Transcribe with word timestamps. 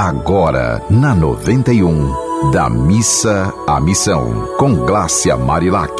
Agora, 0.00 0.80
na 0.88 1.12
91, 1.12 2.52
da 2.52 2.70
missa 2.70 3.52
à 3.66 3.80
missão, 3.80 4.48
com 4.56 4.72
Glácia 4.86 5.36
Marilac. 5.36 5.90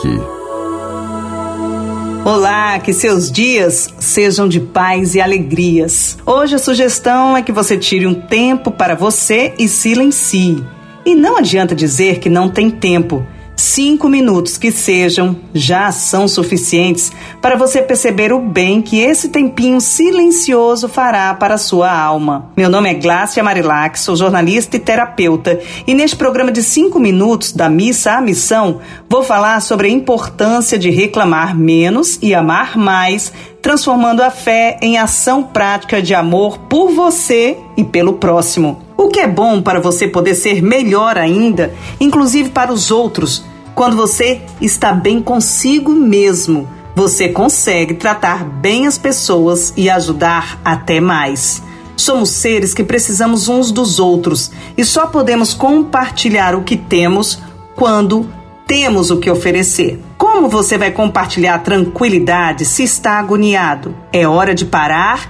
Olá, 2.25 2.79
que 2.79 2.92
seus 2.92 3.29
dias 3.29 3.92
sejam 3.99 4.49
de 4.49 4.61
paz 4.61 5.17
e 5.17 5.21
alegrias. 5.21 6.17
Hoje 6.25 6.55
a 6.55 6.58
sugestão 6.61 7.37
é 7.37 7.42
que 7.42 7.50
você 7.50 7.76
tire 7.76 8.07
um 8.07 8.14
tempo 8.14 8.71
para 8.71 8.95
você 8.95 9.53
e 9.59 9.66
silencie. 9.66 10.65
E 11.05 11.17
não 11.17 11.37
adianta 11.37 11.75
dizer 11.75 12.21
que 12.21 12.30
não 12.30 12.49
tem 12.49 12.71
tempo 12.71 13.27
Cinco 13.59 14.09
minutos 14.09 14.56
que 14.56 14.70
sejam 14.70 15.36
já 15.52 15.90
são 15.90 16.29
suficientes 16.29 17.11
para 17.43 17.57
você 17.57 17.82
perceber 17.82 18.32
o 18.32 18.38
bem 18.38 18.80
que 18.80 19.00
esse 19.00 19.30
tempinho 19.30 19.80
silencioso 19.80 20.88
fará 20.88 21.34
para 21.34 21.54
a 21.54 21.58
sua 21.58 21.93
alma. 21.93 22.52
Meu 22.57 22.71
nome 22.71 22.89
é 22.89 22.94
Glácia 22.94 23.43
Marilac, 23.43 23.98
sou 23.98 24.14
jornalista 24.14 24.76
e 24.76 24.79
terapeuta, 24.79 25.58
e 25.89 25.93
neste 25.93 26.16
programa 26.16 26.52
de 26.52 26.63
cinco 26.63 27.00
minutos 27.00 27.52
da 27.52 27.68
Missa 27.68 28.13
à 28.13 28.21
Missão, 28.21 28.79
vou 29.08 29.25
falar 29.25 29.61
sobre 29.61 29.88
a 29.88 29.90
importância 29.90 30.79
de 30.79 30.90
reclamar 30.90 31.58
menos 31.58 32.16
e 32.22 32.36
amar 32.36 32.78
mais 32.78 33.32
transformando 33.60 34.22
a 34.22 34.30
fé 34.30 34.78
em 34.80 34.98
ação 34.98 35.42
prática 35.42 36.00
de 36.00 36.14
amor 36.14 36.58
por 36.68 36.92
você 36.92 37.58
e 37.77 37.82
pelo 37.82 38.12
próximo. 38.12 38.88
Que 39.18 39.22
é 39.22 39.27
bom 39.27 39.60
para 39.60 39.80
você 39.80 40.06
poder 40.06 40.36
ser 40.36 40.62
melhor 40.62 41.18
ainda, 41.18 41.74
inclusive 41.98 42.50
para 42.50 42.72
os 42.72 42.92
outros. 42.92 43.44
Quando 43.74 43.96
você 43.96 44.42
está 44.60 44.92
bem 44.92 45.20
consigo 45.20 45.91
mesmo, 45.91 46.68
você 46.94 47.28
consegue 47.28 47.94
tratar 47.94 48.44
bem 48.44 48.86
as 48.86 48.96
pessoas 48.96 49.74
e 49.77 49.91
ajudar 49.91 50.60
até 50.64 51.00
mais. 51.00 51.60
Somos 51.96 52.30
seres 52.30 52.72
que 52.72 52.84
precisamos 52.84 53.48
uns 53.48 53.72
dos 53.72 53.98
outros 53.98 54.52
e 54.77 54.84
só 54.84 55.08
podemos 55.08 55.52
compartilhar 55.52 56.55
o 56.55 56.62
que 56.62 56.77
temos 56.77 57.42
quando 57.74 58.24
temos 58.69 59.11
o 59.11 59.19
que 59.19 59.28
oferecer. 59.28 60.00
Como 60.16 60.48
você 60.48 60.78
vai 60.78 60.92
compartilhar 60.92 61.58
tranquilidade 61.64 62.64
se 62.64 62.84
está 62.84 63.19
agoniado? 63.19 63.96
É 64.12 64.28
hora 64.28 64.55
de 64.55 64.64
parar 64.64 65.28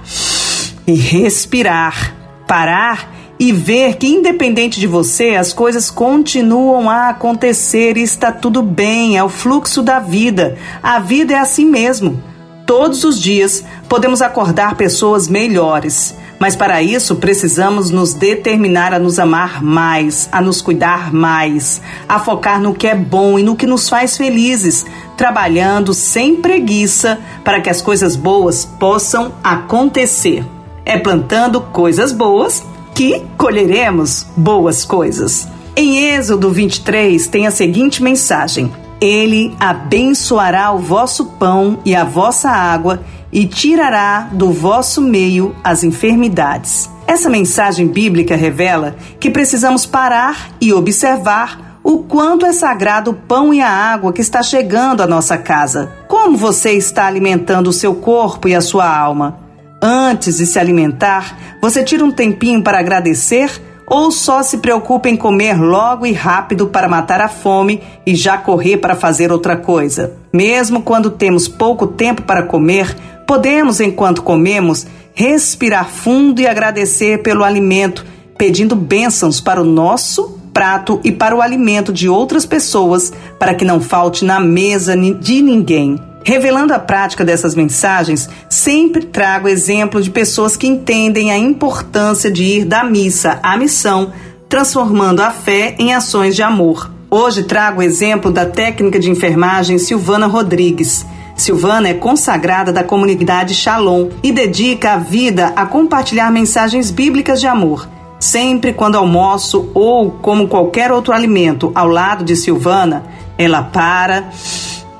e 0.85 0.93
respirar. 0.93 2.15
Parar 2.45 3.18
e 3.39 3.53
ver 3.53 3.95
que, 3.95 4.05
independente 4.05 4.81
de 4.81 4.85
você, 4.85 5.35
as 5.35 5.53
coisas 5.53 5.89
continuam 5.89 6.89
a 6.89 7.07
acontecer 7.07 7.95
e 7.95 8.03
está 8.03 8.33
tudo 8.33 8.61
bem, 8.61 9.17
é 9.17 9.23
o 9.23 9.29
fluxo 9.29 9.81
da 9.81 9.99
vida. 9.99 10.57
A 10.83 10.99
vida 10.99 11.33
é 11.33 11.37
assim 11.37 11.65
mesmo. 11.65 12.21
Todos 12.65 13.05
os 13.05 13.19
dias 13.19 13.63
podemos 13.87 14.21
acordar 14.21 14.75
pessoas 14.75 15.29
melhores. 15.29 16.13
Mas 16.37 16.55
para 16.55 16.81
isso 16.81 17.15
precisamos 17.15 17.89
nos 17.89 18.13
determinar 18.13 18.93
a 18.93 18.99
nos 18.99 19.19
amar 19.19 19.61
mais, 19.63 20.29
a 20.31 20.41
nos 20.41 20.61
cuidar 20.61 21.13
mais, 21.13 21.81
a 22.07 22.19
focar 22.19 22.61
no 22.61 22.73
que 22.73 22.87
é 22.87 22.95
bom 22.95 23.37
e 23.37 23.43
no 23.43 23.57
que 23.57 23.65
nos 23.65 23.89
faz 23.89 24.15
felizes, 24.15 24.85
trabalhando 25.17 25.93
sem 25.93 26.37
preguiça 26.37 27.19
para 27.43 27.59
que 27.59 27.69
as 27.69 27.81
coisas 27.81 28.15
boas 28.15 28.63
possam 28.63 29.33
acontecer. 29.43 30.45
É 30.85 30.97
plantando 30.97 31.59
coisas 31.59 32.13
boas 32.13 32.63
que 32.99 33.25
colheremos 33.37 34.27
boas 34.35 34.83
coisas. 34.83 35.47
Em 35.73 36.13
Êxodo 36.15 36.49
23 36.49 37.27
tem 37.27 37.47
a 37.47 37.51
seguinte 37.51 38.03
mensagem: 38.03 38.69
Ele 38.99 39.55
abençoará 39.57 40.69
o 40.73 40.79
vosso 40.79 41.27
pão 41.39 41.79
e 41.85 41.95
a 41.95 42.03
vossa 42.03 42.49
água 42.49 43.01
e 43.31 43.47
tirará 43.47 44.27
do 44.33 44.51
vosso 44.51 44.99
meio 44.99 45.55
as 45.63 45.81
enfermidades. 45.81 46.89
Essa 47.07 47.29
mensagem 47.29 47.87
bíblica 47.87 48.35
revela 48.35 48.97
que 49.17 49.29
precisamos 49.29 49.85
parar 49.85 50.49
e 50.59 50.73
observar 50.73 51.79
o 51.81 51.99
quanto 51.99 52.45
é 52.45 52.51
sagrado 52.51 53.11
o 53.11 53.13
pão 53.13 53.53
e 53.53 53.61
a 53.61 53.71
água 53.71 54.11
que 54.11 54.19
está 54.19 54.43
chegando 54.43 55.01
à 55.01 55.07
nossa 55.07 55.37
casa. 55.37 55.89
Como 56.05 56.35
você 56.35 56.73
está 56.73 57.07
alimentando 57.07 57.69
o 57.69 57.73
seu 57.73 57.95
corpo 57.95 58.49
e 58.49 58.53
a 58.53 58.59
sua 58.59 58.93
alma? 58.93 59.48
Antes 59.81 60.37
de 60.37 60.45
se 60.45 60.59
alimentar, 60.59 61.57
você 61.61 61.83
tira 61.83 62.03
um 62.03 62.11
tempinho 62.11 62.61
para 62.61 62.79
agradecer 62.79 63.49
ou 63.87 64.11
só 64.11 64.43
se 64.43 64.59
preocupa 64.59 65.09
em 65.09 65.15
comer 65.15 65.59
logo 65.59 66.05
e 66.05 66.11
rápido 66.11 66.67
para 66.67 66.87
matar 66.87 67.21
a 67.21 67.27
fome 67.27 67.81
e 68.05 68.13
já 68.15 68.37
correr 68.37 68.77
para 68.77 68.95
fazer 68.95 69.31
outra 69.31 69.57
coisa? 69.57 70.13
Mesmo 70.31 70.83
quando 70.83 71.09
temos 71.09 71.47
pouco 71.47 71.87
tempo 71.87 72.21
para 72.21 72.43
comer, 72.43 72.95
Podemos, 73.29 73.79
enquanto 73.79 74.23
comemos, 74.23 74.87
respirar 75.13 75.87
fundo 75.87 76.41
e 76.41 76.47
agradecer 76.47 77.21
pelo 77.21 77.43
alimento, 77.43 78.03
pedindo 78.35 78.75
bênçãos 78.75 79.39
para 79.39 79.61
o 79.61 79.63
nosso 79.63 80.39
prato 80.51 80.99
e 81.03 81.11
para 81.11 81.35
o 81.35 81.39
alimento 81.39 81.93
de 81.93 82.09
outras 82.09 82.43
pessoas, 82.43 83.13
para 83.37 83.53
que 83.53 83.63
não 83.63 83.79
falte 83.79 84.25
na 84.25 84.39
mesa 84.39 84.97
de 84.97 85.43
ninguém. 85.43 86.08
Revelando 86.23 86.73
a 86.73 86.79
prática 86.79 87.23
dessas 87.23 87.55
mensagens, 87.55 88.29
sempre 88.49 89.05
trago 89.05 89.47
exemplo 89.47 90.01
de 90.01 90.11
pessoas 90.11 90.57
que 90.57 90.67
entendem 90.67 91.31
a 91.31 91.37
importância 91.37 92.29
de 92.29 92.43
ir 92.43 92.65
da 92.65 92.83
missa 92.83 93.39
à 93.41 93.57
missão, 93.57 94.11
transformando 94.47 95.21
a 95.21 95.31
fé 95.31 95.75
em 95.79 95.93
ações 95.93 96.35
de 96.35 96.43
amor. 96.43 96.91
Hoje 97.09 97.43
trago 97.43 97.79
o 97.79 97.83
exemplo 97.83 98.31
da 98.31 98.45
técnica 98.45 98.99
de 98.99 99.09
enfermagem 99.09 99.79
Silvana 99.79 100.27
Rodrigues. 100.27 101.05
Silvana 101.35 101.87
é 101.87 101.93
consagrada 101.93 102.71
da 102.71 102.83
comunidade 102.83 103.55
Shalom 103.55 104.09
e 104.21 104.31
dedica 104.31 104.93
a 104.93 104.97
vida 104.97 105.53
a 105.55 105.65
compartilhar 105.65 106.29
mensagens 106.29 106.91
bíblicas 106.91 107.39
de 107.39 107.47
amor. 107.47 107.87
Sempre 108.19 108.73
quando 108.73 108.97
almoço 108.97 109.71
ou 109.73 110.11
como 110.11 110.49
qualquer 110.49 110.91
outro 110.91 111.13
alimento 111.13 111.71
ao 111.73 111.87
lado 111.87 112.25
de 112.25 112.35
Silvana, 112.35 113.05
ela 113.37 113.63
para, 113.63 114.29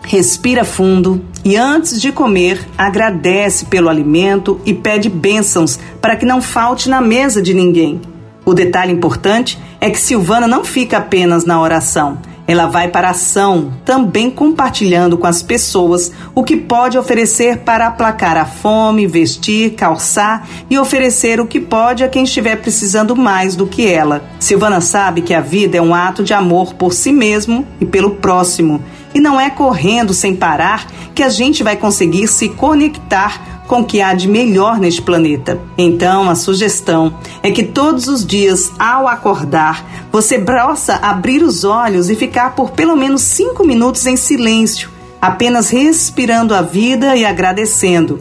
respira 0.09 0.65
fundo 0.65 1.23
e 1.45 1.55
antes 1.55 2.01
de 2.01 2.11
comer 2.11 2.67
agradece 2.75 3.65
pelo 3.65 3.89
alimento 3.89 4.59
e 4.65 4.73
pede 4.73 5.07
bênçãos 5.07 5.79
para 6.01 6.15
que 6.15 6.25
não 6.25 6.41
falte 6.41 6.89
na 6.89 6.99
mesa 6.99 7.39
de 7.43 7.53
ninguém. 7.53 8.01
O 8.43 8.55
detalhe 8.55 8.91
importante 8.91 9.59
é 9.79 9.87
que 9.91 10.01
Silvana 10.01 10.47
não 10.47 10.65
fica 10.65 10.97
apenas 10.97 11.45
na 11.45 11.61
oração. 11.61 12.17
Ela 12.47 12.65
vai 12.65 12.87
para 12.87 13.09
a 13.09 13.11
ação, 13.11 13.71
também 13.85 14.31
compartilhando 14.31 15.15
com 15.15 15.27
as 15.27 15.43
pessoas 15.43 16.11
o 16.33 16.43
que 16.43 16.57
pode 16.57 16.97
oferecer 16.97 17.59
para 17.59 17.85
aplacar 17.85 18.35
a 18.35 18.45
fome, 18.45 19.05
vestir, 19.05 19.75
calçar 19.75 20.47
e 20.67 20.79
oferecer 20.79 21.39
o 21.39 21.45
que 21.45 21.59
pode 21.59 22.03
a 22.03 22.09
quem 22.09 22.23
estiver 22.23 22.55
precisando 22.55 23.15
mais 23.15 23.55
do 23.55 23.67
que 23.67 23.87
ela. 23.87 24.23
Silvana 24.39 24.81
sabe 24.81 25.21
que 25.21 25.35
a 25.35 25.41
vida 25.41 25.77
é 25.77 25.81
um 25.81 25.93
ato 25.93 26.23
de 26.23 26.33
amor 26.33 26.73
por 26.73 26.91
si 26.91 27.13
mesmo 27.13 27.67
e 27.79 27.85
pelo 27.85 28.15
próximo. 28.15 28.83
E 29.13 29.19
não 29.19 29.39
é 29.39 29.49
correndo 29.49 30.13
sem 30.13 30.35
parar 30.35 30.87
que 31.15 31.23
a 31.23 31.29
gente 31.29 31.63
vai 31.63 31.75
conseguir 31.75 32.27
se 32.27 32.49
conectar 32.49 33.59
com 33.69 33.81
o 33.81 33.85
que 33.85 34.01
há 34.01 34.15
de 34.15 34.27
melhor 34.27 34.79
neste 34.79 34.99
planeta. 34.99 35.59
Então, 35.77 36.27
a 36.27 36.33
sugestão 36.33 37.13
é 37.43 37.51
que 37.51 37.63
todos 37.63 38.07
os 38.07 38.25
dias, 38.25 38.71
ao 38.79 39.07
acordar, 39.07 39.85
você 40.11 40.39
possa 40.39 40.95
abrir 40.95 41.43
os 41.43 41.63
olhos 41.63 42.09
e 42.09 42.15
ficar 42.15 42.55
por 42.55 42.71
pelo 42.71 42.95
menos 42.95 43.21
cinco 43.21 43.63
minutos 43.63 44.07
em 44.07 44.17
silêncio, 44.17 44.89
apenas 45.21 45.69
respirando 45.69 46.55
a 46.55 46.63
vida 46.63 47.15
e 47.15 47.23
agradecendo. 47.23 48.19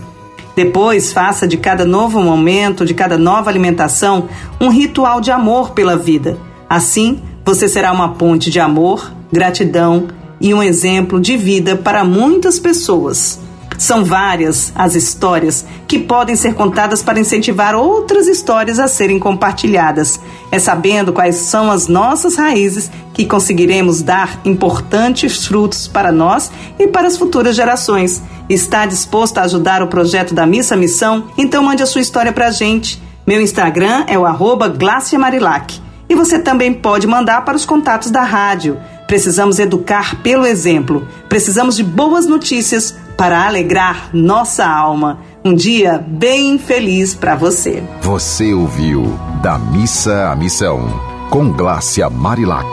Depois, 0.54 1.12
faça 1.12 1.48
de 1.48 1.56
cada 1.56 1.84
novo 1.84 2.20
momento, 2.20 2.84
de 2.84 2.92
cada 2.92 3.16
nova 3.16 3.48
alimentação, 3.48 4.28
um 4.60 4.68
ritual 4.68 5.18
de 5.18 5.30
amor 5.30 5.70
pela 5.70 5.96
vida. 5.96 6.36
Assim, 6.68 7.22
você 7.42 7.68
será 7.68 7.90
uma 7.90 8.14
ponte 8.14 8.50
de 8.50 8.60
amor, 8.60 9.10
gratidão 9.32 10.08
e 10.40 10.54
um 10.54 10.62
exemplo 10.62 11.20
de 11.20 11.36
vida 11.36 11.76
para 11.76 12.04
muitas 12.04 12.58
pessoas. 12.58 13.38
São 13.78 14.04
várias 14.04 14.72
as 14.74 14.96
histórias 14.96 15.64
que 15.86 16.00
podem 16.00 16.34
ser 16.34 16.54
contadas 16.54 17.00
para 17.00 17.20
incentivar 17.20 17.76
outras 17.76 18.26
histórias 18.26 18.80
a 18.80 18.88
serem 18.88 19.20
compartilhadas. 19.20 20.18
É 20.50 20.58
sabendo 20.58 21.12
quais 21.12 21.36
são 21.36 21.70
as 21.70 21.86
nossas 21.86 22.34
raízes 22.34 22.90
que 23.14 23.24
conseguiremos 23.24 24.02
dar 24.02 24.40
importantes 24.44 25.46
frutos 25.46 25.86
para 25.86 26.10
nós 26.10 26.50
e 26.76 26.88
para 26.88 27.06
as 27.06 27.16
futuras 27.16 27.54
gerações. 27.54 28.20
Está 28.48 28.84
disposto 28.84 29.38
a 29.38 29.42
ajudar 29.42 29.80
o 29.80 29.86
projeto 29.86 30.34
da 30.34 30.44
Missa 30.44 30.76
Missão? 30.76 31.28
Então 31.38 31.62
mande 31.62 31.82
a 31.82 31.86
sua 31.86 32.00
história 32.00 32.32
para 32.32 32.48
a 32.48 32.52
gente. 32.52 33.00
Meu 33.24 33.40
Instagram 33.40 34.04
é 34.08 34.18
o 34.18 34.26
arroba 34.26 34.74
Marilac. 35.18 35.80
E 36.08 36.14
você 36.16 36.38
também 36.38 36.72
pode 36.74 37.06
mandar 37.06 37.44
para 37.44 37.56
os 37.56 37.66
contatos 37.66 38.10
da 38.10 38.22
rádio. 38.22 38.76
Precisamos 39.08 39.58
educar 39.58 40.22
pelo 40.22 40.44
exemplo. 40.44 41.08
Precisamos 41.30 41.74
de 41.74 41.82
boas 41.82 42.26
notícias 42.26 42.94
para 43.16 43.46
alegrar 43.46 44.10
nossa 44.12 44.66
alma. 44.66 45.20
Um 45.42 45.54
dia 45.54 45.98
bem 46.06 46.58
feliz 46.58 47.14
para 47.14 47.34
você. 47.34 47.82
Você 48.02 48.52
ouviu 48.52 49.18
Da 49.42 49.58
Missa 49.58 50.28
à 50.30 50.36
Missão, 50.36 50.86
com 51.30 51.50
Glácia 51.50 52.10
Marilac. 52.10 52.68